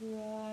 [0.00, 0.47] right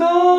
[0.00, 0.29] 가